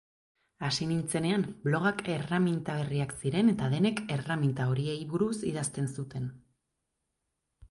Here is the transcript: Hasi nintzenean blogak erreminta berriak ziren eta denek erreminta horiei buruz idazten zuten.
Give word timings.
Hasi 0.67 0.85
nintzenean 0.91 1.43
blogak 1.67 2.01
erreminta 2.13 2.77
berriak 2.79 3.13
ziren 3.19 3.53
eta 3.53 3.69
denek 3.75 4.03
erreminta 4.17 4.67
horiei 4.73 4.97
buruz 5.13 5.33
idazten 5.53 5.93
zuten. 5.99 6.27